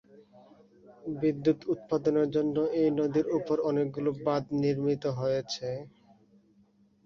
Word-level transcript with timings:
বিদ্যুৎ 1.15 1.59
উৎপাদনের 1.73 2.27
জন্য 2.35 2.55
এই 2.79 2.89
নদীর 2.99 3.27
উপর 3.37 3.57
অনেকগুলি 3.69 4.11
বাঁধ 4.25 4.43
নির্মিত 4.61 5.03
হয়েছে। 5.19 5.67